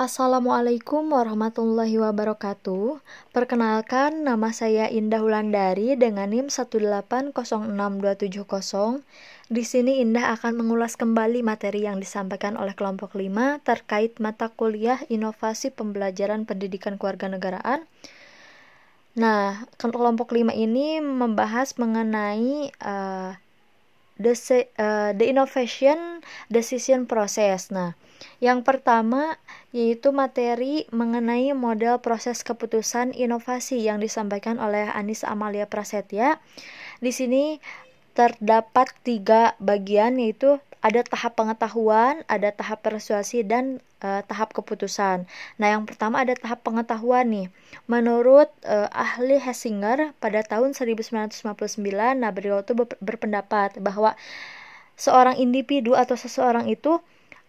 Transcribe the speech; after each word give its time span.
Assalamualaikum 0.00 1.12
warahmatullahi 1.12 2.00
wabarakatuh. 2.00 3.04
Perkenalkan, 3.36 4.24
nama 4.24 4.48
saya 4.48 4.88
Indah 4.88 5.20
Wulandari 5.20 5.92
dengan 5.92 6.32
NIM 6.32 6.48
1806270. 6.48 7.36
Di 9.52 9.60
sini 9.60 10.00
Indah 10.00 10.32
akan 10.32 10.56
mengulas 10.56 10.96
kembali 10.96 11.44
materi 11.44 11.84
yang 11.84 12.00
disampaikan 12.00 12.56
oleh 12.56 12.72
kelompok 12.72 13.12
5 13.12 13.60
terkait 13.60 14.16
mata 14.24 14.48
kuliah 14.48 15.04
Inovasi 15.12 15.68
Pembelajaran 15.68 16.48
Pendidikan 16.48 16.96
Kewarganegaraan. 16.96 17.84
Nah, 19.20 19.68
kelompok 19.76 20.32
5 20.32 20.48
ini 20.56 21.04
membahas 21.04 21.76
mengenai 21.76 22.72
uh, 22.80 23.36
the, 24.20 24.36
uh, 24.76 25.16
the 25.16 25.26
innovation 25.26 26.20
decision 26.52 27.08
process. 27.08 27.72
Nah, 27.72 27.96
yang 28.38 28.60
pertama 28.60 29.40
yaitu 29.72 30.12
materi 30.12 30.84
mengenai 30.92 31.56
model 31.56 32.04
proses 32.04 32.44
keputusan 32.44 33.16
inovasi 33.16 33.80
yang 33.80 33.98
disampaikan 33.98 34.60
oleh 34.60 34.92
Anis 34.92 35.24
Amalia 35.24 35.64
Prasetya. 35.64 36.38
Di 37.00 37.10
sini 37.16 37.58
terdapat 38.12 38.92
tiga 39.00 39.56
bagian 39.56 40.20
yaitu 40.20 40.60
ada 40.80 41.00
tahap 41.04 41.36
pengetahuan, 41.36 42.24
ada 42.28 42.52
tahap 42.52 42.80
persuasi 42.84 43.44
dan 43.44 43.84
uh, 44.00 44.20
tahap 44.26 44.52
keputusan. 44.56 45.28
Nah, 45.60 45.68
yang 45.72 45.84
pertama 45.88 46.20
ada 46.24 46.34
tahap 46.36 46.64
pengetahuan 46.66 47.28
nih. 47.28 47.46
Menurut 47.86 48.50
uh, 48.66 48.88
ahli 48.92 49.38
Hessinger 49.40 50.16
pada 50.18 50.40
tahun 50.44 50.76
1959, 50.76 51.44
nah 52.16 52.30
beliau 52.32 52.64
itu 52.64 52.72
berpendapat 53.00 53.78
bahwa 53.80 54.16
seorang 55.00 55.40
individu 55.40 55.96
atau 55.96 56.16
seseorang 56.16 56.68
itu 56.68 57.00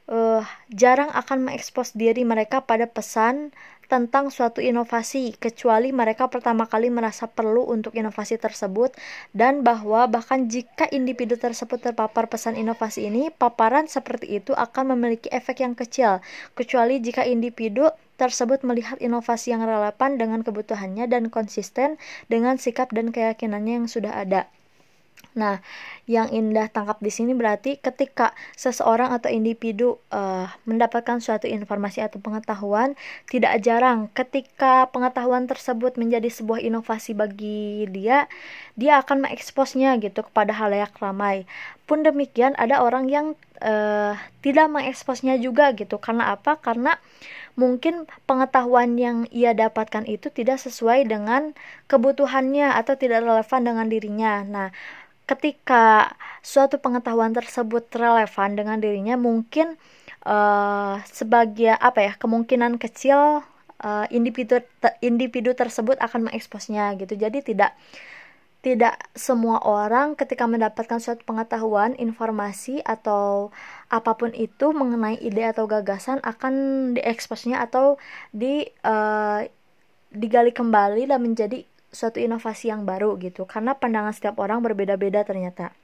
uh, 0.09 0.41
jarang 0.71 1.11
akan 1.11 1.45
mengekspos 1.45 1.93
diri 1.93 2.23
mereka 2.25 2.63
pada 2.63 2.87
pesan 2.89 3.51
tentang 3.91 4.31
suatu 4.31 4.63
inovasi 4.63 5.35
kecuali 5.35 5.91
mereka 5.91 6.31
pertama 6.31 6.63
kali 6.63 6.87
merasa 6.87 7.27
perlu 7.27 7.67
untuk 7.67 7.91
inovasi 7.91 8.39
tersebut 8.39 8.95
dan 9.35 9.67
bahwa 9.67 10.07
bahkan 10.07 10.47
jika 10.47 10.87
individu 10.95 11.35
tersebut 11.35 11.91
terpapar 11.91 12.31
pesan 12.31 12.55
inovasi 12.55 13.11
ini 13.11 13.35
paparan 13.35 13.91
seperti 13.91 14.39
itu 14.39 14.55
akan 14.55 14.95
memiliki 14.95 15.27
efek 15.27 15.59
yang 15.59 15.75
kecil 15.75 16.23
kecuali 16.55 17.03
jika 17.03 17.27
individu 17.27 17.91
tersebut 18.15 18.63
melihat 18.63 18.95
inovasi 19.03 19.51
yang 19.51 19.67
relevan 19.67 20.15
dengan 20.15 20.39
kebutuhannya 20.39 21.11
dan 21.11 21.27
konsisten 21.27 21.99
dengan 22.31 22.55
sikap 22.55 22.95
dan 22.95 23.11
keyakinannya 23.11 23.83
yang 23.83 23.87
sudah 23.91 24.15
ada. 24.15 24.47
Nah, 25.31 25.63
yang 26.09 26.27
Indah 26.31 26.67
tangkap 26.67 26.99
di 26.99 27.07
sini 27.07 27.31
berarti 27.31 27.79
ketika 27.79 28.35
seseorang 28.59 29.15
atau 29.15 29.31
individu 29.31 29.95
uh, 30.11 30.51
mendapatkan 30.67 31.23
suatu 31.23 31.47
informasi 31.47 32.03
atau 32.03 32.19
pengetahuan, 32.19 32.99
tidak 33.31 33.63
jarang 33.63 34.11
ketika 34.11 34.91
pengetahuan 34.91 35.47
tersebut 35.47 35.95
menjadi 35.95 36.27
sebuah 36.27 36.59
inovasi 36.59 37.15
bagi 37.15 37.87
dia, 37.87 38.27
dia 38.75 38.99
akan 38.99 39.23
mengeksposnya 39.27 39.95
gitu 40.03 40.27
kepada 40.27 40.51
halayak 40.51 40.91
ramai. 40.99 41.47
Pun 41.87 42.03
demikian 42.03 42.55
ada 42.59 42.83
orang 42.83 43.07
yang 43.07 43.35
uh, 43.63 44.15
tidak 44.43 44.67
mengeksposnya 44.67 45.39
juga 45.39 45.71
gitu. 45.75 45.95
Karena 45.99 46.35
apa? 46.35 46.59
Karena 46.59 46.99
mungkin 47.59 48.07
pengetahuan 48.25 48.95
yang 48.95 49.27
ia 49.29 49.51
dapatkan 49.51 50.07
itu 50.07 50.31
tidak 50.31 50.59
sesuai 50.63 51.03
dengan 51.07 51.51
kebutuhannya 51.91 52.71
atau 52.79 52.95
tidak 52.95 53.27
relevan 53.27 53.61
dengan 53.67 53.87
dirinya. 53.91 54.33
Nah, 54.47 54.67
ketika 55.29 56.15
suatu 56.41 56.81
pengetahuan 56.81 57.31
tersebut 57.31 57.87
relevan 57.93 58.57
dengan 58.57 58.77
dirinya 58.81 59.15
mungkin 59.15 59.77
uh, 60.25 60.99
sebagai 61.07 61.77
apa 61.77 61.99
ya 62.01 62.13
kemungkinan 62.17 62.81
kecil 62.81 63.45
uh, 63.81 64.05
individu 64.09 64.61
te, 64.81 64.89
individu 65.01 65.53
tersebut 65.53 65.97
akan 66.01 66.29
mengeksposnya 66.29 66.97
gitu. 66.97 67.13
Jadi 67.17 67.41
tidak 67.45 67.77
tidak 68.61 68.93
semua 69.17 69.57
orang 69.65 70.13
ketika 70.13 70.45
mendapatkan 70.45 71.01
suatu 71.01 71.25
pengetahuan, 71.25 71.97
informasi 71.97 72.77
atau 72.85 73.49
apa 73.89 74.13
pun 74.13 74.29
itu 74.37 74.69
mengenai 74.69 75.17
ide 75.17 75.49
atau 75.49 75.65
gagasan 75.65 76.21
akan 76.21 76.53
dieksposnya 76.93 77.57
atau 77.57 77.97
di 78.29 78.69
uh, 78.85 79.41
digali 80.13 80.53
kembali 80.53 81.09
dan 81.09 81.25
menjadi 81.25 81.65
suatu 81.91 82.17
inovasi 82.23 82.71
yang 82.71 82.87
baru 82.87 83.19
gitu 83.19 83.43
karena 83.45 83.75
pandangan 83.75 84.15
setiap 84.15 84.39
orang 84.39 84.63
berbeda-beda 84.63 85.27
ternyata. 85.27 85.75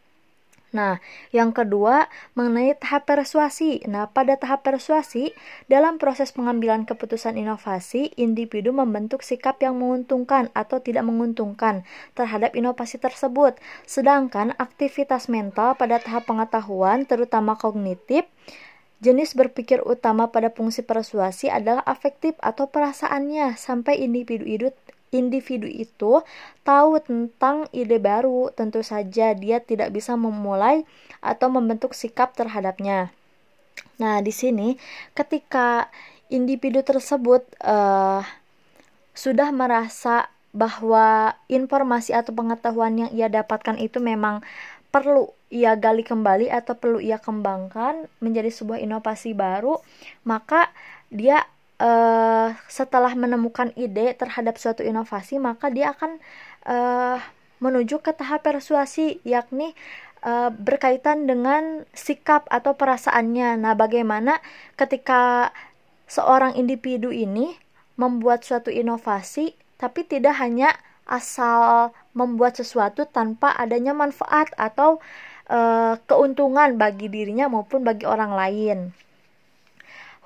Nah, 0.76 1.00
yang 1.32 1.56
kedua 1.56 2.12
mengenai 2.36 2.76
tahap 2.76 3.08
persuasi. 3.08 3.80
Nah, 3.88 4.12
pada 4.12 4.36
tahap 4.36 4.68
persuasi, 4.68 5.32
dalam 5.72 5.96
proses 5.96 6.36
pengambilan 6.36 6.84
keputusan 6.84 7.40
inovasi, 7.40 8.12
individu 8.20 8.76
membentuk 8.76 9.24
sikap 9.24 9.64
yang 9.64 9.80
menguntungkan 9.80 10.52
atau 10.52 10.84
tidak 10.84 11.08
menguntungkan 11.08 11.88
terhadap 12.20 12.52
inovasi 12.52 13.00
tersebut. 13.00 13.56
Sedangkan 13.88 14.60
aktivitas 14.60 15.32
mental 15.32 15.80
pada 15.80 16.04
tahap 16.04 16.28
pengetahuan, 16.28 17.08
terutama 17.08 17.56
kognitif, 17.56 18.28
Jenis 18.98 19.38
berpikir 19.38 19.86
utama 19.86 20.34
pada 20.34 20.50
fungsi 20.50 20.82
persuasi 20.82 21.54
adalah 21.54 21.86
afektif 21.86 22.34
atau 22.42 22.66
perasaannya 22.66 23.54
sampai 23.54 24.02
individu 24.02 24.42
individu 25.12 25.68
itu 25.68 26.22
tahu 26.68 27.00
tentang 27.00 27.68
ide 27.72 27.98
baru, 27.98 28.52
tentu 28.52 28.84
saja 28.84 29.32
dia 29.32 29.64
tidak 29.64 29.96
bisa 29.96 30.20
memulai 30.20 30.84
atau 31.24 31.48
membentuk 31.48 31.96
sikap 31.96 32.36
terhadapnya. 32.36 33.12
Nah, 34.02 34.20
di 34.22 34.34
sini 34.34 34.76
ketika 35.14 35.90
individu 36.28 36.84
tersebut 36.84 37.46
uh, 37.64 38.22
sudah 39.16 39.50
merasa 39.50 40.30
bahwa 40.54 41.38
informasi 41.50 42.18
atau 42.18 42.34
pengetahuan 42.34 43.08
yang 43.08 43.12
ia 43.14 43.30
dapatkan 43.30 43.78
itu 43.78 44.02
memang 44.02 44.42
perlu 44.90 45.30
ia 45.48 45.78
gali 45.78 46.02
kembali 46.02 46.50
atau 46.50 46.76
perlu 46.76 47.00
ia 47.00 47.22
kembangkan 47.22 48.08
menjadi 48.20 48.50
sebuah 48.52 48.82
inovasi 48.82 49.38
baru, 49.38 49.80
maka 50.26 50.72
dia 51.08 51.46
uh, 51.82 52.54
setelah 52.68 53.14
menemukan 53.14 53.74
ide 53.78 54.14
terhadap 54.18 54.58
suatu 54.58 54.82
inovasi 54.82 55.38
maka 55.42 55.70
dia 55.70 55.94
akan 55.94 56.22
uh, 56.66 57.18
menuju 57.58 58.02
ke 58.06 58.14
tahap 58.14 58.46
persuasi 58.46 59.18
yakni 59.26 59.74
uh, 60.22 60.54
berkaitan 60.54 61.26
dengan 61.26 61.90
sikap 61.98 62.46
atau 62.54 62.78
perasaannya. 62.78 63.58
Nah, 63.58 63.74
bagaimana 63.74 64.38
ketika 64.78 65.50
seorang 66.06 66.54
individu 66.54 67.10
ini 67.10 67.58
membuat 67.98 68.46
suatu 68.46 68.70
inovasi 68.70 69.58
tapi 69.82 70.06
tidak 70.06 70.38
hanya 70.38 70.74
asal 71.08 71.94
membuat 72.14 72.60
sesuatu 72.60 73.08
tanpa 73.08 73.56
adanya 73.56 73.96
manfaat 73.96 74.52
atau 74.60 75.00
uh, 75.50 75.96
keuntungan 76.06 76.76
bagi 76.76 77.08
dirinya 77.08 77.48
maupun 77.48 77.82
bagi 77.82 78.04
orang 78.04 78.36
lain 78.36 78.78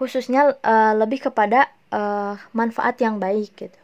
khususnya 0.01 0.57
uh, 0.65 0.97
lebih 0.97 1.29
kepada 1.29 1.69
uh, 1.93 2.33
manfaat 2.57 2.97
yang 2.97 3.21
baik 3.21 3.53
gitu. 3.53 3.80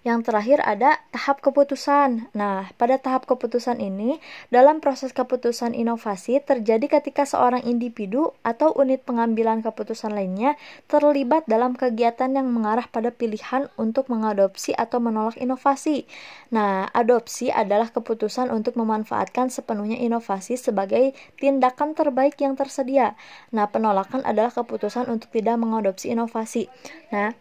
Yang 0.00 0.32
terakhir 0.32 0.58
ada 0.64 0.96
tahap 1.12 1.44
keputusan. 1.44 2.32
Nah, 2.32 2.72
pada 2.80 2.96
tahap 2.96 3.28
keputusan 3.28 3.82
ini, 3.84 4.16
dalam 4.48 4.80
proses 4.80 5.12
keputusan 5.12 5.76
inovasi 5.76 6.40
terjadi 6.40 7.00
ketika 7.00 7.28
seorang 7.28 7.60
individu 7.68 8.32
atau 8.40 8.72
unit 8.76 9.04
pengambilan 9.04 9.60
keputusan 9.60 10.16
lainnya 10.16 10.56
terlibat 10.88 11.44
dalam 11.44 11.76
kegiatan 11.76 12.32
yang 12.32 12.48
mengarah 12.48 12.88
pada 12.88 13.12
pilihan 13.12 13.68
untuk 13.76 14.08
mengadopsi 14.08 14.72
atau 14.72 15.02
menolak 15.02 15.36
inovasi. 15.36 16.08
Nah, 16.48 16.88
adopsi 16.96 17.52
adalah 17.52 17.92
keputusan 17.92 18.48
untuk 18.48 18.80
memanfaatkan 18.80 19.52
sepenuhnya 19.52 20.00
inovasi 20.00 20.56
sebagai 20.56 21.12
tindakan 21.36 21.92
terbaik 21.92 22.40
yang 22.40 22.56
tersedia. 22.56 23.14
Nah, 23.52 23.68
penolakan 23.68 24.24
adalah 24.24 24.50
keputusan 24.54 25.12
untuk 25.12 25.28
tidak 25.34 25.60
mengadopsi 25.60 26.12
inovasi. 26.12 26.72
Nah, 27.12 27.36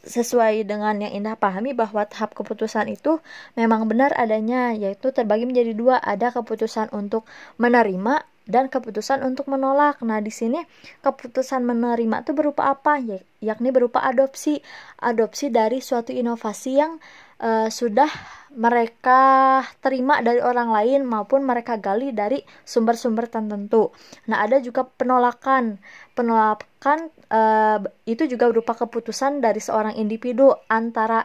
sesuai 0.00 0.64
dengan 0.64 0.96
yang 1.00 1.12
Indah 1.12 1.36
pahami 1.36 1.76
bahwa 1.76 2.08
tahap 2.08 2.32
keputusan 2.32 2.88
itu 2.88 3.20
memang 3.54 3.84
benar 3.84 4.16
adanya 4.16 4.72
yaitu 4.72 5.12
terbagi 5.12 5.44
menjadi 5.44 5.76
dua 5.76 5.96
ada 6.00 6.32
keputusan 6.32 6.88
untuk 6.96 7.28
menerima 7.60 8.24
dan 8.50 8.66
keputusan 8.66 9.22
untuk 9.22 9.46
menolak. 9.46 10.02
Nah, 10.02 10.18
di 10.18 10.34
sini 10.34 10.58
keputusan 11.06 11.62
menerima 11.62 12.26
itu 12.26 12.32
berupa 12.34 12.74
apa? 12.74 12.98
Ya, 12.98 13.22
yakni 13.38 13.70
berupa 13.70 14.02
adopsi. 14.02 14.58
Adopsi 14.98 15.54
dari 15.54 15.78
suatu 15.78 16.10
inovasi 16.10 16.70
yang 16.74 16.98
uh, 17.38 17.70
sudah 17.70 18.10
mereka 18.50 19.62
terima 19.78 20.18
dari 20.18 20.42
orang 20.42 20.74
lain 20.74 21.06
maupun 21.06 21.46
mereka 21.46 21.78
gali 21.78 22.10
dari 22.10 22.42
sumber-sumber 22.66 23.30
tertentu. 23.30 23.94
Nah, 24.26 24.42
ada 24.42 24.58
juga 24.58 24.82
penolakan. 24.82 25.78
Penolakan 26.20 27.08
uh, 27.32 27.80
itu 28.04 28.28
juga 28.28 28.52
berupa 28.52 28.76
keputusan 28.76 29.40
dari 29.40 29.56
seorang 29.56 29.96
individu 29.96 30.52
antara 30.68 31.24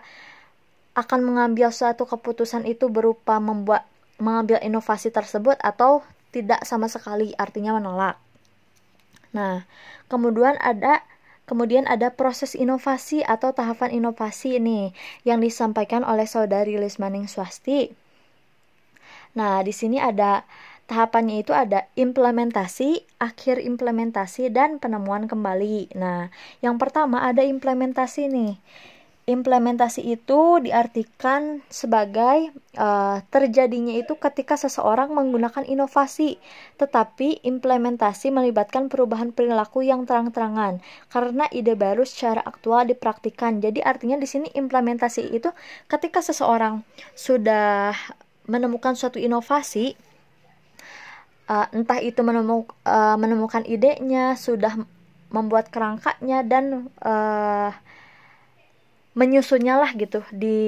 akan 0.96 1.20
mengambil 1.28 1.76
suatu 1.76 2.08
keputusan 2.08 2.64
itu 2.64 2.88
berupa 2.88 3.44
membuat 3.44 3.84
mengambil 4.16 4.64
inovasi 4.64 5.12
tersebut 5.12 5.60
atau 5.60 6.00
tidak 6.32 6.64
sama 6.64 6.88
sekali 6.88 7.36
artinya 7.36 7.76
menolak. 7.76 8.16
Nah, 9.36 9.68
kemudian 10.08 10.56
ada 10.64 11.04
kemudian 11.44 11.84
ada 11.92 12.16
proses 12.16 12.56
inovasi 12.56 13.20
atau 13.28 13.52
tahapan 13.52 13.92
inovasi 13.92 14.64
ini 14.64 14.96
yang 15.28 15.44
disampaikan 15.44 16.08
oleh 16.08 16.24
saudari 16.24 16.80
Lismaning 16.80 17.28
Swasti. 17.28 17.92
Nah, 19.36 19.60
di 19.60 19.76
sini 19.76 20.00
ada 20.00 20.48
tahapannya 20.86 21.42
itu 21.42 21.52
ada 21.52 21.90
implementasi, 21.98 23.04
akhir 23.18 23.62
implementasi, 23.62 24.54
dan 24.54 24.78
penemuan 24.78 25.26
kembali. 25.26 25.98
Nah, 25.98 26.30
yang 26.62 26.78
pertama 26.78 27.26
ada 27.26 27.42
implementasi 27.42 28.30
nih 28.30 28.54
implementasi 29.26 30.06
itu 30.06 30.62
diartikan 30.62 31.66
sebagai 31.66 32.54
uh, 32.78 33.26
terjadinya 33.34 33.98
itu 33.98 34.14
ketika 34.22 34.54
seseorang 34.54 35.10
menggunakan 35.18 35.66
inovasi, 35.66 36.38
tetapi 36.78 37.42
implementasi 37.42 38.30
melibatkan 38.30 38.86
perubahan 38.86 39.34
perilaku 39.34 39.82
yang 39.82 40.06
terang-terangan 40.06 40.78
karena 41.10 41.50
ide 41.50 41.74
baru 41.74 42.06
secara 42.06 42.46
aktual 42.46 42.86
dipraktikkan. 42.86 43.66
Jadi 43.66 43.82
artinya 43.82 44.22
di 44.22 44.30
sini 44.30 44.48
implementasi 44.54 45.34
itu 45.34 45.50
ketika 45.90 46.22
seseorang 46.22 46.86
sudah 47.18 47.98
menemukan 48.46 48.94
suatu 48.94 49.18
inovasi, 49.18 49.98
uh, 51.50 51.68
entah 51.74 52.00
itu 52.02 52.22
menemuk, 52.22 52.74
uh, 52.86 53.16
menemukan 53.20 53.64
idenya, 53.66 54.38
sudah 54.38 54.78
membuat 55.34 55.74
kerangkanya 55.74 56.46
dan 56.46 56.88
uh, 57.04 57.74
menyusunnya 59.16 59.80
lah 59.80 59.96
gitu 59.96 60.28
di 60.30 60.60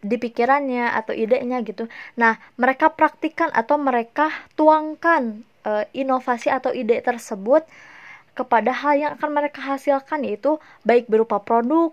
di 0.00 0.16
pikirannya 0.16 0.88
atau 0.96 1.12
idenya 1.12 1.60
gitu. 1.60 1.86
Nah, 2.16 2.40
mereka 2.56 2.88
praktikkan 2.88 3.52
atau 3.52 3.76
mereka 3.76 4.32
tuangkan 4.56 5.44
e, 5.68 5.84
inovasi 5.92 6.48
atau 6.48 6.72
ide 6.72 7.04
tersebut 7.04 7.68
kepada 8.32 8.72
hal 8.72 8.94
yang 8.96 9.12
akan 9.20 9.30
mereka 9.36 9.60
hasilkan 9.60 10.24
yaitu 10.24 10.56
baik 10.82 11.12
berupa 11.12 11.44
produk, 11.44 11.92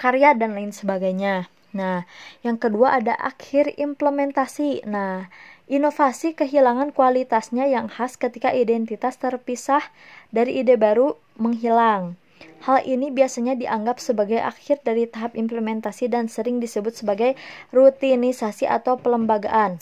karya 0.00 0.32
dan 0.32 0.56
lain 0.56 0.72
sebagainya. 0.72 1.46
Nah, 1.76 2.08
yang 2.40 2.56
kedua 2.56 2.96
ada 2.96 3.12
akhir 3.12 3.76
implementasi. 3.76 4.88
Nah, 4.88 5.28
inovasi 5.72 6.36
kehilangan 6.36 6.92
kualitasnya 6.92 7.64
yang 7.64 7.88
khas 7.88 8.20
ketika 8.20 8.52
identitas 8.52 9.16
terpisah 9.16 9.80
dari 10.28 10.60
ide 10.60 10.76
baru 10.76 11.16
menghilang. 11.40 12.20
Hal 12.68 12.84
ini 12.84 13.08
biasanya 13.08 13.56
dianggap 13.56 13.96
sebagai 13.96 14.36
akhir 14.38 14.84
dari 14.84 15.08
tahap 15.08 15.32
implementasi 15.32 16.12
dan 16.12 16.28
sering 16.28 16.60
disebut 16.60 16.92
sebagai 16.92 17.40
rutinisasi 17.72 18.68
atau 18.68 19.00
pelembagaan. 19.00 19.80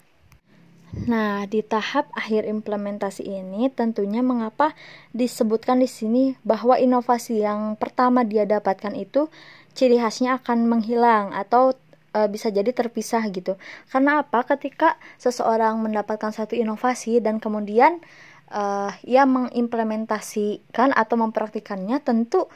Nah, 0.91 1.47
di 1.47 1.63
tahap 1.63 2.11
akhir 2.15 2.43
implementasi 2.47 3.23
ini 3.23 3.71
tentunya 3.71 4.19
mengapa 4.19 4.75
disebutkan 5.15 5.79
di 5.79 5.87
sini 5.87 6.35
bahwa 6.43 6.75
inovasi 6.75 7.43
yang 7.43 7.79
pertama 7.79 8.27
dia 8.27 8.43
dapatkan 8.43 8.91
itu 8.95 9.31
ciri 9.71 10.03
khasnya 10.03 10.43
akan 10.43 10.67
menghilang 10.67 11.31
atau 11.31 11.71
e, 12.11 12.19
bisa 12.29 12.51
jadi 12.51 12.69
terpisah 12.71 13.23
gitu. 13.31 13.57
Karena 13.91 14.23
apa? 14.23 14.43
Ketika 14.43 14.99
seseorang 15.17 15.79
mendapatkan 15.81 16.31
satu 16.31 16.53
inovasi 16.55 17.19
dan 17.23 17.39
kemudian 17.39 18.03
uh, 18.51 18.91
ia 19.07 19.23
mengimplementasikan 19.23 20.91
atau 20.93 21.15
mempraktikannya 21.17 22.03
tentu 22.03 22.51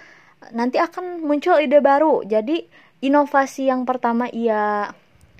nanti 0.51 0.77
akan 0.77 1.23
muncul 1.23 1.57
ide 1.57 1.79
baru. 1.81 2.21
Jadi 2.27 2.67
inovasi 3.01 3.71
yang 3.71 3.87
pertama 3.87 4.29
ia 4.29 4.91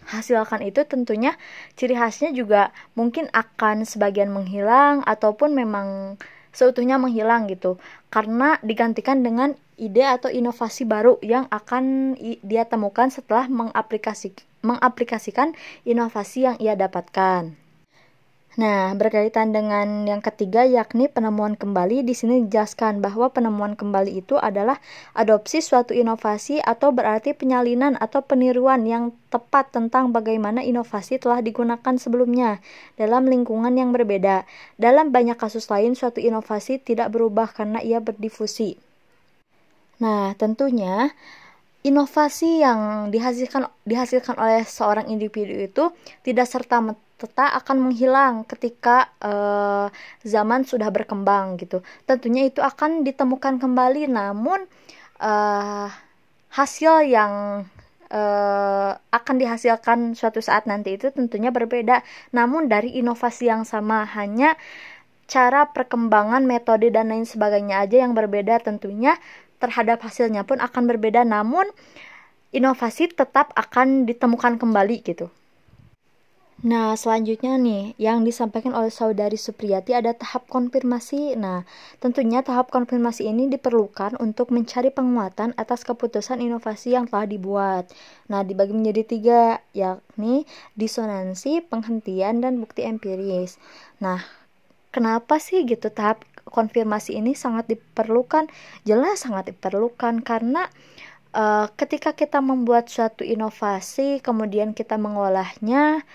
hasilkan 0.06 0.62
itu 0.62 0.86
tentunya 0.86 1.34
ciri 1.74 1.98
khasnya 1.98 2.30
juga 2.30 2.70
mungkin 2.94 3.26
akan 3.34 3.90
sebagian 3.90 4.30
menghilang 4.30 5.02
ataupun 5.02 5.58
memang 5.58 6.18
seutuhnya 6.54 7.02
menghilang 7.02 7.50
gitu 7.50 7.82
karena 8.14 8.62
digantikan 8.62 9.26
dengan 9.26 9.58
ide 9.76 10.04
atau 10.08 10.32
inovasi 10.32 10.88
baru 10.88 11.20
yang 11.20 11.48
akan 11.52 12.16
dia 12.44 12.64
temukan 12.68 13.12
setelah 13.12 13.48
mengaplikasi, 13.52 14.32
mengaplikasikan 14.64 15.54
inovasi 15.84 16.48
yang 16.48 16.56
ia 16.60 16.74
dapatkan. 16.80 17.66
Nah, 18.56 18.96
berkaitan 18.96 19.52
dengan 19.52 20.08
yang 20.08 20.24
ketiga 20.24 20.64
yakni 20.64 21.12
penemuan 21.12 21.60
kembali, 21.60 22.08
di 22.08 22.16
sini 22.16 22.48
dijelaskan 22.48 23.04
bahwa 23.04 23.28
penemuan 23.28 23.76
kembali 23.76 24.24
itu 24.24 24.40
adalah 24.40 24.80
adopsi 25.12 25.60
suatu 25.60 25.92
inovasi 25.92 26.64
atau 26.64 26.96
berarti 26.96 27.36
penyalinan 27.36 28.00
atau 28.00 28.24
peniruan 28.24 28.88
yang 28.88 29.12
tepat 29.28 29.76
tentang 29.76 30.16
bagaimana 30.16 30.64
inovasi 30.64 31.20
telah 31.20 31.44
digunakan 31.44 32.00
sebelumnya 32.00 32.64
dalam 32.96 33.28
lingkungan 33.28 33.76
yang 33.76 33.92
berbeda. 33.92 34.48
Dalam 34.80 35.12
banyak 35.12 35.36
kasus 35.36 35.68
lain, 35.68 35.92
suatu 35.92 36.24
inovasi 36.24 36.80
tidak 36.80 37.12
berubah 37.12 37.52
karena 37.52 37.84
ia 37.84 38.00
berdifusi. 38.00 38.85
Nah, 40.04 40.36
tentunya 40.36 41.12
inovasi 41.86 42.66
yang 42.66 43.14
dihasilkan 43.14 43.70
dihasilkan 43.86 44.36
oleh 44.42 44.66
seorang 44.66 45.06
individu 45.14 45.54
itu 45.54 45.84
tidak 46.26 46.50
serta 46.50 46.82
tetap 47.16 47.48
akan 47.64 47.78
menghilang 47.88 48.44
ketika 48.44 49.08
uh, 49.24 49.88
zaman 50.26 50.68
sudah 50.68 50.92
berkembang 50.92 51.56
gitu. 51.62 51.80
Tentunya 52.04 52.50
itu 52.50 52.60
akan 52.60 53.08
ditemukan 53.08 53.62
kembali, 53.62 54.12
namun 54.12 54.68
uh, 55.24 55.88
hasil 56.52 57.08
yang 57.08 57.64
uh, 58.12 58.92
akan 59.16 59.36
dihasilkan 59.40 60.12
suatu 60.12 60.44
saat 60.44 60.68
nanti 60.68 61.00
itu 61.00 61.08
tentunya 61.16 61.56
berbeda. 61.56 62.04
Namun 62.36 62.68
dari 62.68 63.00
inovasi 63.00 63.48
yang 63.48 63.64
sama, 63.64 64.04
hanya 64.12 64.60
cara 65.26 65.72
perkembangan 65.74 66.46
metode 66.46 66.92
dan 66.94 67.10
lain 67.10 67.26
sebagainya 67.26 67.82
aja 67.82 68.06
yang 68.06 68.14
berbeda 68.14 68.62
tentunya 68.62 69.18
terhadap 69.60 70.04
hasilnya 70.04 70.44
pun 70.44 70.62
akan 70.62 70.84
berbeda. 70.90 71.24
Namun 71.24 71.68
inovasi 72.56 73.12
tetap 73.12 73.52
akan 73.56 74.08
ditemukan 74.08 74.56
kembali 74.62 75.04
gitu. 75.04 75.28
Nah, 76.64 76.96
selanjutnya 76.96 77.60
nih, 77.60 78.00
yang 78.00 78.24
disampaikan 78.24 78.72
oleh 78.72 78.88
saudari 78.88 79.36
Supriyati 79.36 79.92
ada 79.92 80.16
tahap 80.16 80.48
konfirmasi. 80.48 81.36
Nah, 81.36 81.68
tentunya 82.00 82.48
tahap 82.48 82.72
konfirmasi 82.72 83.28
ini 83.28 83.52
diperlukan 83.52 84.16
untuk 84.24 84.56
mencari 84.56 84.88
penguatan 84.88 85.52
atas 85.60 85.84
keputusan 85.84 86.40
inovasi 86.40 86.96
yang 86.96 87.12
telah 87.12 87.28
dibuat. 87.28 87.92
Nah, 88.32 88.48
dibagi 88.48 88.72
menjadi 88.72 89.04
tiga, 89.04 89.42
yakni 89.76 90.48
disonansi, 90.80 91.60
penghentian, 91.68 92.40
dan 92.40 92.64
bukti 92.64 92.88
empiris. 92.88 93.60
Nah, 94.00 94.24
kenapa 94.96 95.44
sih 95.44 95.68
gitu 95.68 95.92
tahap 95.92 96.24
konfirmasi 96.56 97.20
ini 97.20 97.36
sangat 97.36 97.68
diperlukan? 97.68 98.48
Jelas 98.88 99.28
sangat 99.28 99.52
diperlukan 99.52 100.24
karena 100.24 100.72
uh, 101.36 101.68
ketika 101.76 102.16
kita 102.16 102.40
membuat 102.40 102.88
suatu 102.88 103.28
inovasi, 103.28 104.24
kemudian 104.24 104.72
kita 104.72 104.96
mengolahnya, 104.96 106.08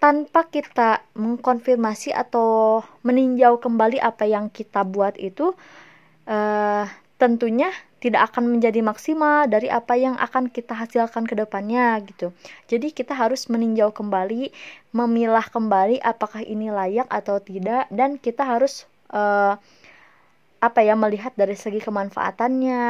tanpa 0.00 0.48
kita 0.48 1.04
mengkonfirmasi 1.12 2.14
atau 2.16 2.80
meninjau 3.04 3.60
kembali 3.60 4.00
apa 4.00 4.24
yang 4.24 4.48
kita 4.48 4.80
buat 4.86 5.18
itu 5.20 5.52
uh, 6.24 6.88
tentunya 7.20 7.68
tidak 8.00 8.32
akan 8.32 8.56
menjadi 8.56 8.80
maksimal 8.80 9.44
dari 9.44 9.68
apa 9.68 9.92
yang 9.92 10.16
akan 10.16 10.48
kita 10.48 10.72
hasilkan 10.72 11.28
ke 11.28 11.36
depannya 11.36 12.00
gitu. 12.08 12.32
Jadi 12.64 12.96
kita 12.96 13.12
harus 13.12 13.52
meninjau 13.52 13.92
kembali, 13.92 14.48
memilah 14.96 15.44
kembali 15.52 16.00
apakah 16.00 16.40
ini 16.40 16.72
layak 16.72 17.04
atau 17.12 17.36
tidak 17.44 17.92
dan 17.92 18.16
kita 18.16 18.40
harus 18.48 18.88
uh, 19.12 19.60
apa 20.60 20.84
ya 20.84 20.92
melihat 20.92 21.32
dari 21.36 21.56
segi 21.56 21.80
kemanfaatannya 21.80 22.82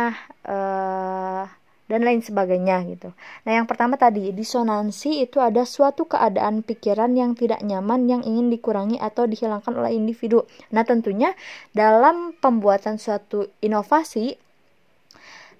uh, 0.46 1.44
dan 1.90 2.06
lain 2.06 2.22
sebagainya 2.22 2.86
gitu. 2.86 3.10
Nah, 3.42 3.52
yang 3.58 3.66
pertama 3.66 3.98
tadi 3.98 4.30
disonansi 4.30 5.26
itu 5.26 5.42
ada 5.42 5.66
suatu 5.66 6.06
keadaan 6.06 6.62
pikiran 6.62 7.14
yang 7.18 7.34
tidak 7.34 7.58
nyaman 7.66 8.06
yang 8.06 8.22
ingin 8.22 8.46
dikurangi 8.46 8.98
atau 9.02 9.26
dihilangkan 9.26 9.74
oleh 9.74 9.98
individu. 9.98 10.46
Nah, 10.70 10.86
tentunya 10.86 11.34
dalam 11.74 12.38
pembuatan 12.38 13.02
suatu 13.02 13.50
inovasi 13.58 14.38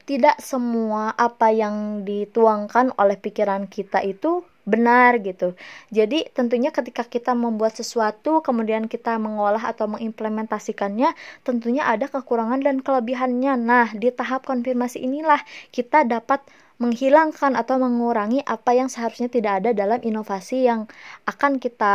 tidak 0.07 0.39
semua 0.39 1.15
apa 1.15 1.51
yang 1.51 2.07
dituangkan 2.07 2.95
oleh 2.99 3.19
pikiran 3.19 3.67
kita 3.67 4.03
itu 4.03 4.47
benar 4.71 5.19
gitu. 5.21 5.59
Jadi 5.91 6.31
tentunya 6.31 6.71
ketika 6.71 7.03
kita 7.03 7.35
membuat 7.35 7.75
sesuatu 7.75 8.41
kemudian 8.41 8.87
kita 8.87 9.19
mengolah 9.19 9.67
atau 9.67 9.91
mengimplementasikannya 9.91 11.13
tentunya 11.43 11.83
ada 11.85 12.07
kekurangan 12.07 12.63
dan 12.63 12.79
kelebihannya. 12.81 13.59
Nah, 13.59 13.91
di 13.93 14.09
tahap 14.15 14.47
konfirmasi 14.47 15.03
inilah 15.03 15.43
kita 15.75 16.07
dapat 16.07 16.41
menghilangkan 16.81 17.53
atau 17.61 17.77
mengurangi 17.77 18.41
apa 18.41 18.73
yang 18.73 18.89
seharusnya 18.89 19.29
tidak 19.29 19.61
ada 19.61 19.71
dalam 19.77 20.01
inovasi 20.01 20.65
yang 20.65 20.89
akan 21.29 21.61
kita 21.61 21.95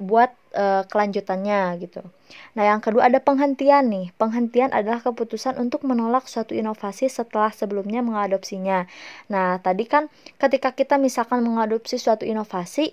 buat 0.00 0.32
uh, 0.58 0.82
kelanjutannya 0.90 1.78
gitu. 1.78 2.02
Nah, 2.58 2.64
yang 2.66 2.82
kedua 2.82 3.06
ada 3.06 3.22
penghentian 3.22 3.86
nih. 3.86 4.10
Penghentian 4.18 4.74
adalah 4.74 4.98
keputusan 5.00 5.54
untuk 5.56 5.86
menolak 5.86 6.26
suatu 6.26 6.58
inovasi 6.58 7.06
setelah 7.06 7.54
sebelumnya 7.54 8.02
mengadopsinya. 8.02 8.90
Nah, 9.30 9.62
tadi 9.62 9.86
kan 9.86 10.10
ketika 10.42 10.74
kita 10.74 10.98
misalkan 10.98 11.46
mengadopsi 11.46 11.96
suatu 11.96 12.26
inovasi, 12.26 12.92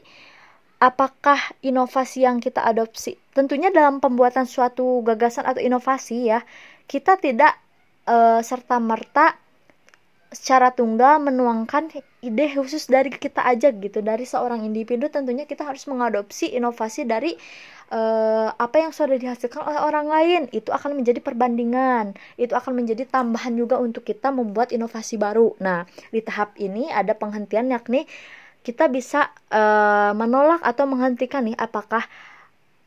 apakah 0.78 1.42
inovasi 1.66 2.30
yang 2.30 2.38
kita 2.38 2.62
adopsi 2.62 3.18
tentunya 3.34 3.74
dalam 3.74 4.00
pembuatan 4.00 4.46
suatu 4.46 5.02
gagasan 5.02 5.44
atau 5.50 5.60
inovasi 5.60 6.30
ya, 6.30 6.46
kita 6.86 7.18
tidak 7.18 7.58
uh, 8.06 8.40
serta 8.40 8.78
merta 8.78 9.36
secara 10.36 10.76
tunggal 10.76 11.24
menuangkan 11.24 11.96
ide 12.20 12.46
khusus 12.52 12.92
dari 12.92 13.08
kita 13.08 13.40
aja 13.48 13.72
gitu 13.72 14.04
dari 14.04 14.28
seorang 14.28 14.68
individu 14.68 15.08
tentunya 15.08 15.48
kita 15.48 15.64
harus 15.64 15.88
mengadopsi 15.88 16.52
inovasi 16.52 17.08
dari 17.08 17.40
uh, 17.96 18.52
apa 18.52 18.84
yang 18.84 18.92
sudah 18.92 19.16
dihasilkan 19.16 19.64
oleh 19.64 19.80
orang 19.80 20.08
lain. 20.12 20.42
Itu 20.52 20.76
akan 20.76 21.00
menjadi 21.00 21.24
perbandingan 21.24 22.20
itu 22.36 22.52
akan 22.52 22.76
menjadi 22.76 23.08
tambahan 23.08 23.56
juga 23.56 23.80
untuk 23.80 24.04
kita 24.04 24.36
membuat 24.36 24.76
inovasi 24.76 25.16
baru. 25.16 25.56
Nah 25.64 25.88
di 26.12 26.20
tahap 26.20 26.54
ini 26.60 26.92
ada 26.92 27.16
penghentian 27.16 27.72
yakni 27.72 28.04
kita 28.66 28.90
bisa 28.90 29.30
uh, 29.54 30.12
menolak 30.18 30.60
atau 30.66 30.90
menghentikan 30.90 31.46
nih 31.46 31.56
apakah 31.56 32.04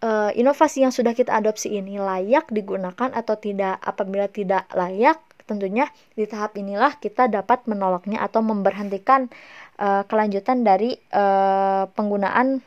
uh, 0.02 0.30
inovasi 0.34 0.82
yang 0.82 0.90
sudah 0.90 1.14
kita 1.14 1.30
adopsi 1.30 1.78
ini 1.78 2.02
layak 2.02 2.50
digunakan 2.50 3.10
atau 3.14 3.38
tidak 3.38 3.78
apabila 3.82 4.26
tidak 4.26 4.66
layak 4.74 5.22
tentunya 5.48 5.88
di 6.12 6.28
tahap 6.28 6.54
inilah 6.60 7.00
kita 7.00 7.32
dapat 7.32 7.64
menolaknya 7.64 8.20
atau 8.20 8.44
memberhentikan 8.44 9.32
uh, 9.80 10.04
kelanjutan 10.04 10.60
dari 10.60 11.00
uh, 11.16 11.88
penggunaan 11.96 12.60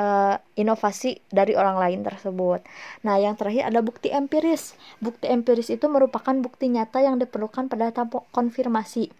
uh, 0.00 0.36
inovasi 0.56 1.20
dari 1.28 1.52
orang 1.52 1.76
lain 1.76 2.00
tersebut. 2.04 2.64
Nah, 3.04 3.20
yang 3.20 3.34
terakhir 3.34 3.68
ada 3.68 3.80
bukti 3.84 4.12
empiris. 4.12 4.76
Bukti 5.00 5.28
empiris 5.28 5.72
itu 5.72 5.84
merupakan 5.90 6.32
bukti 6.38 6.72
nyata 6.72 7.04
yang 7.04 7.20
diperlukan 7.20 7.68
pada 7.68 7.90
tahap 7.90 8.24
konfirmasi. 8.30 9.10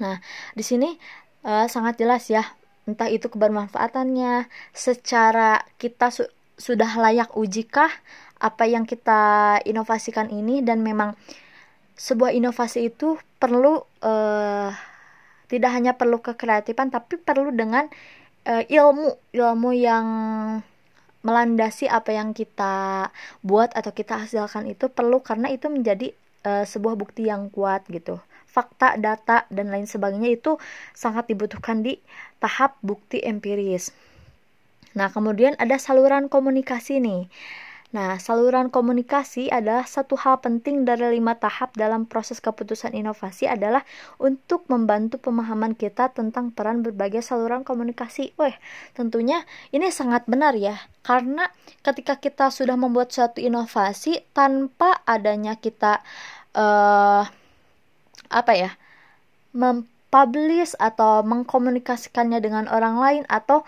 Nah, 0.00 0.18
di 0.56 0.64
sini 0.64 0.96
uh, 1.44 1.68
sangat 1.68 2.00
jelas 2.00 2.26
ya, 2.32 2.42
entah 2.88 3.10
itu 3.12 3.28
kebermanfaatannya, 3.28 4.48
secara 4.72 5.60
kita 5.76 6.08
su 6.10 6.24
sudah 6.60 6.92
layak 7.00 7.40
ujikah 7.40 7.88
apa 8.36 8.68
yang 8.68 8.84
kita 8.84 9.56
inovasikan 9.64 10.28
ini 10.28 10.60
dan 10.60 10.84
memang 10.84 11.16
sebuah 12.00 12.32
inovasi 12.32 12.88
itu 12.88 13.20
perlu 13.36 13.84
uh, 14.00 14.72
tidak 15.52 15.70
hanya 15.76 15.92
perlu 16.00 16.24
kekreatifan 16.24 16.88
tapi 16.88 17.20
perlu 17.20 17.52
dengan 17.52 17.84
uh, 18.48 18.64
ilmu. 18.64 19.20
Ilmu 19.36 19.70
yang 19.76 20.06
melandasi 21.20 21.84
apa 21.92 22.16
yang 22.16 22.32
kita 22.32 23.12
buat 23.44 23.68
atau 23.76 23.92
kita 23.92 24.24
hasilkan 24.24 24.72
itu 24.72 24.88
perlu 24.88 25.20
karena 25.20 25.52
itu 25.52 25.68
menjadi 25.68 26.16
uh, 26.48 26.64
sebuah 26.64 26.96
bukti 26.96 27.28
yang 27.28 27.52
kuat 27.52 27.84
gitu. 27.92 28.16
Fakta 28.48 28.96
data 28.96 29.44
dan 29.52 29.68
lain 29.68 29.84
sebagainya 29.84 30.32
itu 30.32 30.56
sangat 30.96 31.28
dibutuhkan 31.28 31.84
di 31.84 32.00
tahap 32.40 32.80
bukti 32.80 33.20
empiris. 33.20 33.92
Nah 34.96 35.12
kemudian 35.12 35.52
ada 35.60 35.76
saluran 35.76 36.32
komunikasi 36.32 36.98
nih 36.98 37.28
Nah, 37.90 38.22
saluran 38.22 38.70
komunikasi 38.70 39.50
adalah 39.50 39.82
satu 39.82 40.14
hal 40.14 40.38
penting 40.38 40.86
dari 40.86 41.18
lima 41.18 41.34
tahap 41.34 41.74
dalam 41.74 42.06
proses 42.06 42.38
keputusan 42.38 42.94
inovasi 42.94 43.50
adalah 43.50 43.82
untuk 44.22 44.62
membantu 44.70 45.18
pemahaman 45.18 45.74
kita 45.74 46.14
tentang 46.14 46.54
peran 46.54 46.86
berbagai 46.86 47.18
saluran 47.18 47.66
komunikasi. 47.66 48.30
Wah, 48.38 48.54
tentunya 48.94 49.42
ini 49.74 49.90
sangat 49.90 50.30
benar 50.30 50.54
ya, 50.54 50.78
karena 51.02 51.50
ketika 51.82 52.14
kita 52.22 52.54
sudah 52.54 52.78
membuat 52.78 53.10
suatu 53.10 53.42
inovasi 53.42 54.22
tanpa 54.38 55.02
adanya 55.02 55.58
kita 55.58 55.98
uh, 56.54 57.26
apa 58.30 58.52
ya, 58.54 58.70
mempublish 59.50 60.78
atau 60.78 61.26
mengkomunikasikannya 61.26 62.38
dengan 62.38 62.70
orang 62.70 63.02
lain 63.02 63.22
atau 63.26 63.66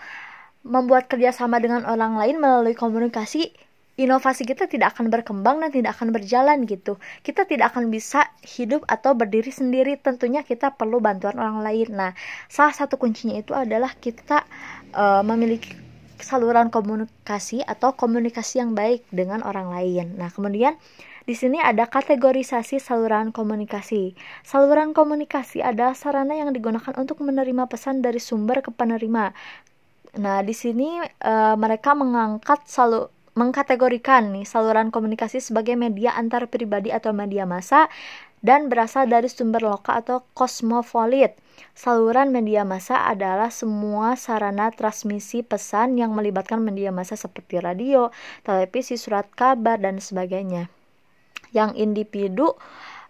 membuat 0.63 1.11
kerjasama 1.11 1.59
dengan 1.59 1.83
orang 1.83 2.15
lain 2.15 2.39
melalui 2.39 2.71
komunikasi 2.71 3.51
inovasi 3.93 4.41
kita 4.49 4.65
tidak 4.65 4.97
akan 4.97 5.13
berkembang 5.13 5.61
dan 5.61 5.69
tidak 5.69 5.97
akan 5.97 6.09
berjalan 6.09 6.65
gitu. 6.65 6.97
Kita 7.21 7.45
tidak 7.45 7.73
akan 7.75 7.93
bisa 7.93 8.25
hidup 8.41 8.81
atau 8.89 9.13
berdiri 9.13 9.53
sendiri. 9.53 10.01
Tentunya 10.01 10.41
kita 10.41 10.73
perlu 10.73 10.97
bantuan 10.97 11.37
orang 11.37 11.61
lain. 11.61 11.93
Nah, 11.93 12.11
salah 12.49 12.73
satu 12.73 12.97
kuncinya 12.97 13.37
itu 13.37 13.53
adalah 13.53 13.93
kita 13.93 14.45
uh, 14.97 15.21
memiliki 15.21 15.77
saluran 16.23 16.71
komunikasi 16.71 17.61
atau 17.67 17.93
komunikasi 17.93 18.63
yang 18.63 18.73
baik 18.73 19.05
dengan 19.13 19.45
orang 19.45 19.69
lain. 19.69 20.17
Nah, 20.17 20.31
kemudian 20.33 20.79
di 21.23 21.35
sini 21.37 21.61
ada 21.61 21.85
kategorisasi 21.85 22.81
saluran 22.81 23.29
komunikasi. 23.29 24.17
Saluran 24.41 24.95
komunikasi 24.95 25.61
adalah 25.61 25.93
sarana 25.93 26.33
yang 26.33 26.49
digunakan 26.49 26.95
untuk 26.97 27.21
menerima 27.21 27.69
pesan 27.69 28.01
dari 28.01 28.17
sumber 28.17 28.65
ke 28.65 28.73
penerima. 28.73 29.35
Nah, 30.17 30.39
di 30.41 30.55
sini 30.55 30.99
uh, 31.03 31.55
mereka 31.59 31.93
mengangkat 31.93 32.65
salu 32.65 33.07
mengkategorikan 33.33 34.29
nih 34.29 34.45
saluran 34.45 34.93
komunikasi 34.93 35.41
sebagai 35.41 35.73
media 35.73 36.13
antar 36.13 36.45
pribadi 36.49 36.93
atau 36.93 37.11
media 37.13 37.49
massa 37.49 37.89
dan 38.43 38.67
berasal 38.67 39.07
dari 39.07 39.31
sumber 39.31 39.63
lokal 39.63 40.03
atau 40.03 40.17
kosmopolit. 40.35 41.39
Saluran 41.73 42.29
media 42.29 42.67
massa 42.67 43.07
adalah 43.07 43.49
semua 43.49 44.19
sarana 44.19 44.69
transmisi 44.69 45.41
pesan 45.41 45.95
yang 45.95 46.11
melibatkan 46.11 46.59
media 46.59 46.91
massa 46.91 47.15
seperti 47.15 47.63
radio, 47.63 48.11
televisi, 48.43 48.99
surat 48.99 49.31
kabar, 49.31 49.79
dan 49.79 50.03
sebagainya. 50.03 50.67
Yang 51.55 51.79
individu 51.79 52.53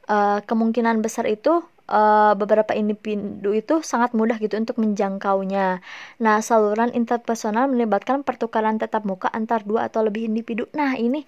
uh, 0.08 0.40
kemungkinan 0.46 1.02
besar 1.02 1.26
itu 1.26 1.66
uh, 1.90 2.34
beberapa 2.38 2.72
individu 2.76 3.52
itu 3.52 3.84
sangat 3.84 4.16
mudah 4.16 4.40
gitu 4.40 4.56
untuk 4.60 4.80
menjangkaunya. 4.80 5.84
Nah, 6.22 6.38
saluran 6.40 6.92
interpersonal 6.96 7.68
melibatkan 7.72 8.24
pertukaran 8.24 8.80
tetap 8.80 9.04
muka 9.04 9.28
antar 9.32 9.64
dua 9.64 9.92
atau 9.92 10.04
lebih 10.06 10.28
individu. 10.28 10.70
Nah, 10.76 10.96
ini 10.96 11.26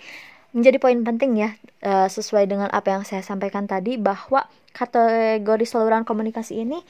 menjadi 0.56 0.80
poin 0.80 1.00
penting 1.04 1.36
ya, 1.36 1.50
uh, 1.84 2.08
sesuai 2.08 2.48
dengan 2.48 2.72
apa 2.72 2.96
yang 2.96 3.04
saya 3.04 3.20
sampaikan 3.20 3.68
tadi 3.68 4.00
bahwa 4.00 4.48
kategori 4.72 5.66
saluran 5.68 6.04
komunikasi 6.08 6.64
ini 6.64 6.84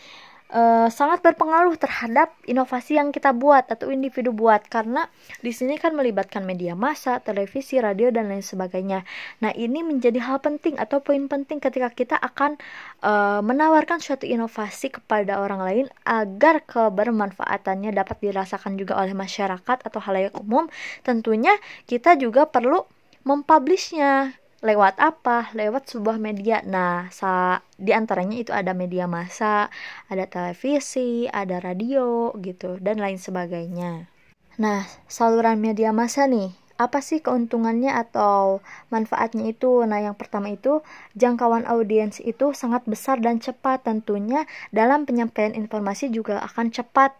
uh, 0.51 0.87
sangat 0.91 1.25
berpengaruh 1.25 1.73
terhadap 1.79 2.33
inovasi 2.45 2.99
yang 2.99 3.09
kita 3.09 3.33
buat 3.33 3.65
atau 3.71 3.89
individu 3.89 4.29
buat 4.35 4.65
karena 4.69 5.09
di 5.41 5.49
sini 5.49 5.79
kan 5.81 5.97
melibatkan 5.97 6.45
media 6.45 6.77
massa, 6.77 7.23
televisi, 7.23 7.81
radio 7.81 8.11
dan 8.13 8.29
lain 8.29 8.45
sebagainya. 8.45 9.07
Nah, 9.41 9.51
ini 9.55 9.81
menjadi 9.81 10.21
hal 10.21 10.43
penting 10.43 10.77
atau 10.77 11.01
poin 11.01 11.25
penting 11.25 11.57
ketika 11.57 11.89
kita 11.93 12.15
akan 12.19 12.59
uh, 13.01 13.41
menawarkan 13.41 14.01
suatu 14.03 14.27
inovasi 14.27 14.93
kepada 14.93 15.41
orang 15.41 15.61
lain 15.63 15.85
agar 16.05 16.61
kebermanfaatannya 16.65 17.95
dapat 17.95 18.17
dirasakan 18.21 18.77
juga 18.77 18.99
oleh 19.01 19.17
masyarakat 19.17 19.77
atau 19.81 19.99
halayak 20.03 20.35
umum. 20.37 20.69
Tentunya 21.01 21.55
kita 21.89 22.17
juga 22.19 22.45
perlu 22.45 22.85
mempublishnya 23.25 24.37
lewat 24.63 24.99
apa? 25.01 25.51
Lewat 25.51 25.91
sebuah 25.91 26.21
media. 26.21 26.63
Nah, 26.63 27.11
sa 27.11 27.63
di 27.75 27.91
antaranya 27.91 28.39
itu 28.39 28.51
ada 28.55 28.71
media 28.71 29.09
massa, 29.09 29.67
ada 30.07 30.29
televisi, 30.29 31.27
ada 31.27 31.59
radio 31.59 32.31
gitu 32.39 32.79
dan 32.79 33.01
lain 33.01 33.19
sebagainya. 33.19 34.07
Nah, 34.55 34.87
saluran 35.11 35.59
media 35.59 35.91
massa 35.91 36.31
nih, 36.31 36.55
apa 36.75 36.99
sih 36.99 37.19
keuntungannya 37.23 37.91
atau 37.91 38.63
manfaatnya 38.91 39.51
itu? 39.51 39.83
Nah, 39.83 39.99
yang 39.99 40.15
pertama 40.15 40.51
itu 40.51 40.83
jangkauan 41.15 41.67
audiens 41.67 42.19
itu 42.23 42.51
sangat 42.51 42.83
besar 42.87 43.19
dan 43.19 43.39
cepat 43.39 43.83
tentunya 43.87 44.47
dalam 44.71 45.03
penyampaian 45.03 45.51
informasi 45.55 46.11
juga 46.11 46.39
akan 46.43 46.71
cepat 46.71 47.15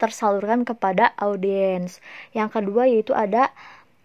tersalurkan 0.00 0.64
kepada 0.64 1.12
audiens. 1.20 2.00
Yang 2.32 2.48
kedua 2.56 2.88
yaitu 2.88 3.12
ada 3.12 3.52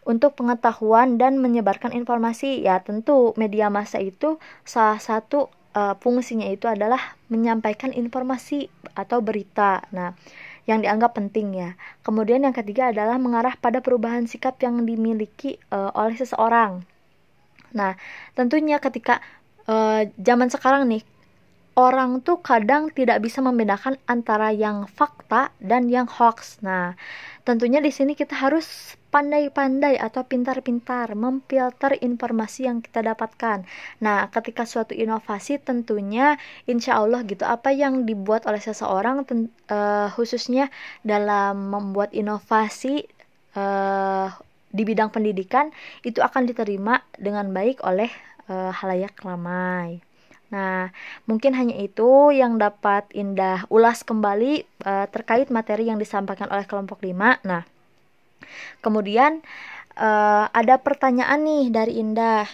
untuk 0.05 0.38
pengetahuan 0.38 1.17
dan 1.17 1.41
menyebarkan 1.41 1.91
informasi. 1.91 2.62
Ya 2.62 2.79
tentu 2.79 3.33
media 3.35 3.74
massa 3.74 4.00
itu 4.00 4.38
salah 4.63 5.01
satu 5.01 5.50
uh, 5.75 5.97
fungsinya 6.00 6.47
itu 6.47 6.69
adalah 6.69 7.17
menyampaikan 7.27 7.91
informasi 7.91 8.71
atau 8.93 9.19
berita. 9.19 9.83
Nah 9.91 10.13
yang 10.69 10.81
dianggap 10.81 11.17
penting 11.17 11.57
ya. 11.57 11.77
Kemudian 12.01 12.45
yang 12.45 12.53
ketiga 12.53 12.89
adalah 12.89 13.17
mengarah 13.17 13.53
pada 13.57 13.81
perubahan 13.81 14.25
sikap 14.25 14.57
yang 14.62 14.85
dimiliki 14.85 15.57
uh, 15.69 15.93
oleh 15.93 16.15
seseorang. 16.17 16.85
Nah 17.74 17.97
tentunya 18.38 18.77
ketika 18.77 19.19
uh, 19.65 20.05
zaman 20.21 20.50
sekarang 20.53 20.89
nih 20.89 21.03
orang 21.75 22.24
tuh 22.24 22.39
kadang 22.39 22.88
tidak 22.91 23.20
bisa 23.20 23.44
membedakan 23.44 24.00
antara 24.08 24.55
yang 24.55 24.88
fakta 24.88 25.51
dan 25.60 25.91
yang 25.91 26.08
hoax. 26.08 26.63
Nah, 26.63 26.96
tentunya 27.44 27.84
di 27.84 27.91
sini 27.91 28.15
kita 28.15 28.32
harus 28.39 28.96
pandai-pandai 29.12 30.00
atau 30.00 30.27
pintar-pintar 30.27 31.15
memfilter 31.15 32.00
informasi 32.00 32.67
yang 32.67 32.79
kita 32.79 33.03
dapatkan. 33.03 33.67
Nah, 34.03 34.27
ketika 34.32 34.63
suatu 34.63 34.96
inovasi 34.96 35.60
tentunya 35.60 36.39
insya 36.67 37.00
Allah 37.00 37.24
gitu 37.27 37.44
apa 37.44 37.72
yang 37.75 38.08
dibuat 38.08 38.48
oleh 38.48 38.60
seseorang 38.60 39.24
uh, 39.24 40.08
khususnya 40.15 40.72
dalam 41.03 41.72
membuat 41.72 42.12
inovasi 42.15 43.08
uh, 43.55 44.32
di 44.75 44.84
bidang 44.84 45.12
pendidikan 45.12 45.72
itu 46.03 46.20
akan 46.20 46.44
diterima 46.48 47.00
dengan 47.15 47.48
baik 47.55 47.84
oleh 47.88 48.12
uh, 48.51 48.72
halayak 48.75 49.15
ramai. 49.24 50.03
Nah, 50.54 50.94
mungkin 51.25 51.58
hanya 51.58 51.74
itu 51.78 52.30
yang 52.30 52.62
dapat 52.62 53.10
Indah 53.18 53.66
ulas 53.74 54.06
kembali 54.06 54.66
uh, 54.86 55.06
terkait 55.10 55.50
materi 55.50 55.90
yang 55.90 55.98
disampaikan 55.98 56.50
oleh 56.54 56.66
kelompok 56.70 57.02
5. 57.02 57.42
Nah, 57.46 57.64
kemudian 58.86 59.42
uh, 59.98 60.46
ada 60.54 60.78
pertanyaan 60.78 61.42
nih 61.42 61.66
dari 61.74 61.94
Indah. 61.98 62.46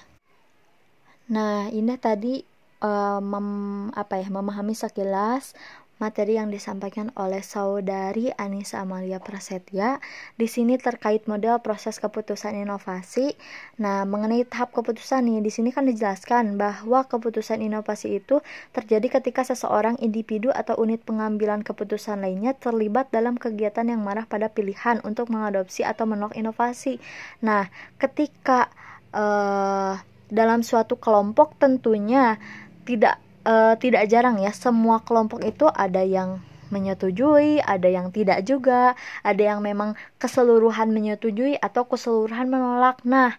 Nah, 1.31 1.67
Indah 1.71 1.99
tadi 1.99 2.43
uh, 2.83 3.19
mem, 3.19 3.49
apa 3.93 4.19
ya 4.19 4.27
memahami 4.27 4.75
sekilas 4.75 5.55
materi 6.01 6.41
yang 6.41 6.49
disampaikan 6.49 7.13
oleh 7.13 7.45
saudari 7.45 8.33
Anissa 8.33 8.81
Amalia 8.81 9.21
Prasetya. 9.21 10.01
Di 10.33 10.49
sini 10.49 10.81
terkait 10.81 11.29
model 11.29 11.61
proses 11.61 12.01
keputusan 12.01 12.57
inovasi. 12.57 13.37
Nah, 13.77 14.01
mengenai 14.09 14.41
tahap 14.49 14.73
keputusan 14.73 15.29
nih, 15.29 15.45
di 15.45 15.53
sini 15.53 15.69
kan 15.69 15.85
dijelaskan 15.85 16.57
bahwa 16.57 17.05
keputusan 17.05 17.61
inovasi 17.61 18.17
itu 18.17 18.41
terjadi 18.73 19.21
ketika 19.21 19.45
seseorang 19.45 20.01
individu 20.01 20.49
atau 20.49 20.73
unit 20.81 21.05
pengambilan 21.05 21.61
keputusan 21.61 22.25
lainnya 22.25 22.57
terlibat 22.57 23.13
dalam 23.13 23.37
kegiatan 23.37 23.85
yang 23.85 24.01
marah 24.01 24.25
pada 24.25 24.49
pilihan 24.49 24.97
untuk 25.05 25.29
mengadopsi 25.29 25.85
atau 25.85 26.09
menolak 26.09 26.33
inovasi. 26.33 26.97
Nah, 27.45 27.69
ketika 28.01 28.73
uh, 29.13 30.01
dalam 30.31 30.63
suatu 30.63 30.95
kelompok 30.97 31.59
tentunya 31.59 32.39
tidak 32.87 33.19
uh, 33.45 33.73
tidak 33.77 34.07
jarang 34.09 34.41
ya 34.41 34.51
semua 34.53 35.01
kelompok 35.01 35.41
itu 35.45 35.65
ada 35.69 36.01
yang 36.01 36.41
menyetujui, 36.71 37.59
ada 37.61 37.85
yang 37.91 38.09
tidak 38.15 38.47
juga, 38.47 38.95
ada 39.21 39.43
yang 39.43 39.59
memang 39.59 39.99
keseluruhan 40.17 40.89
menyetujui 40.89 41.59
atau 41.59 41.83
keseluruhan 41.83 42.47
menolak. 42.47 43.03
Nah, 43.03 43.35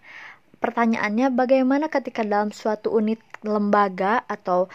pertanyaannya 0.61 1.33
bagaimana 1.33 1.89
ketika 1.89 2.21
dalam 2.21 2.53
suatu 2.53 2.93
unit 2.93 3.19
lembaga 3.41 4.21
atau 4.29 4.69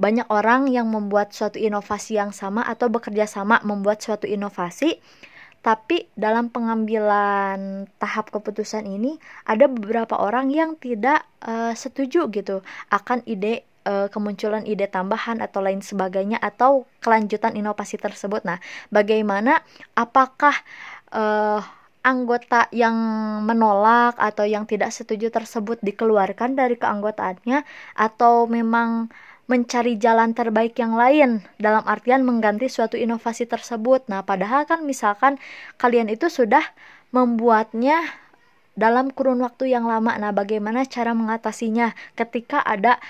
banyak 0.00 0.28
orang 0.32 0.68
yang 0.68 0.88
membuat 0.88 1.32
suatu 1.32 1.60
inovasi 1.60 2.16
yang 2.16 2.32
sama 2.32 2.64
atau 2.64 2.88
bekerja 2.88 3.28
sama 3.28 3.60
membuat 3.64 4.00
suatu 4.00 4.24
inovasi, 4.24 5.00
tapi 5.60 6.08
dalam 6.16 6.48
pengambilan 6.48 7.84
tahap 8.00 8.32
keputusan 8.32 8.88
ini 8.88 9.20
ada 9.44 9.68
beberapa 9.68 10.16
orang 10.16 10.48
yang 10.48 10.80
tidak 10.80 11.28
uh, 11.44 11.76
setuju 11.76 12.32
gitu 12.32 12.64
akan 12.88 13.20
ide 13.28 13.68
uh, 13.86 14.08
kemunculan 14.12 14.64
ide 14.68 14.88
tambahan 14.88 15.40
atau 15.40 15.60
lain 15.64 15.80
sebagainya 15.80 16.40
atau 16.40 16.88
kelanjutan 17.00 17.56
inovasi 17.56 17.96
tersebut. 17.96 18.44
Nah, 18.44 18.58
bagaimana 18.92 19.60
apakah 19.96 20.54
uh, 21.12 21.60
anggota 22.00 22.66
yang 22.72 22.96
menolak 23.44 24.16
atau 24.16 24.48
yang 24.48 24.64
tidak 24.64 24.88
setuju 24.92 25.28
tersebut 25.28 25.76
dikeluarkan 25.84 26.56
dari 26.56 26.80
keanggotaannya 26.80 27.64
atau 27.96 28.48
memang 28.48 29.12
mencari 29.50 29.98
jalan 29.98 30.30
terbaik 30.30 30.78
yang 30.78 30.94
lain 30.94 31.42
dalam 31.58 31.82
artian 31.82 32.22
mengganti 32.22 32.70
suatu 32.70 32.94
inovasi 32.94 33.50
tersebut. 33.50 34.06
Nah, 34.06 34.22
padahal 34.22 34.64
kan 34.64 34.86
misalkan 34.86 35.42
kalian 35.76 36.06
itu 36.06 36.30
sudah 36.30 36.62
membuatnya 37.10 37.98
dalam 38.78 39.10
kurun 39.10 39.42
waktu 39.42 39.74
yang 39.74 39.90
lama. 39.90 40.14
Nah, 40.16 40.30
bagaimana 40.30 40.86
cara 40.86 41.12
mengatasinya 41.12 41.98
ketika 42.14 42.62
ada 42.62 43.02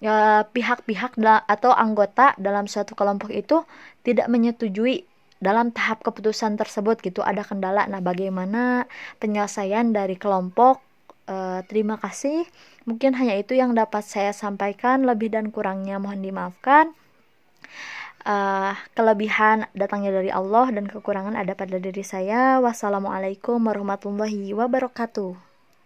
Ya, 0.00 0.48
pihak-pihak 0.48 1.20
atau 1.44 1.76
anggota 1.76 2.32
dalam 2.40 2.64
suatu 2.64 2.96
kelompok 2.96 3.28
itu 3.36 3.68
tidak 4.00 4.32
menyetujui 4.32 5.04
dalam 5.40 5.72
tahap 5.76 6.04
keputusan 6.04 6.56
tersebut 6.56 7.00
gitu. 7.04 7.20
Ada 7.24 7.44
kendala. 7.44 7.88
Nah 7.88 8.00
bagaimana 8.04 8.88
penyelesaian 9.20 9.92
dari 9.92 10.16
kelompok? 10.16 10.80
E, 11.28 11.64
terima 11.68 11.96
kasih. 12.00 12.48
Mungkin 12.88 13.16
hanya 13.16 13.36
itu 13.36 13.56
yang 13.56 13.76
dapat 13.76 14.04
saya 14.04 14.32
sampaikan. 14.36 15.04
Lebih 15.04 15.36
dan 15.36 15.52
kurangnya 15.52 16.00
mohon 16.00 16.24
dimaafkan. 16.24 16.96
E, 18.24 18.36
kelebihan 18.96 19.68
datangnya 19.76 20.16
dari 20.16 20.32
Allah 20.32 20.68
dan 20.72 20.88
kekurangan 20.88 21.36
ada 21.36 21.52
pada 21.52 21.80
diri 21.80 22.04
saya. 22.04 22.56
Wassalamualaikum 22.60 23.60
warahmatullahi 23.64 24.52
wabarakatuh 24.56 25.49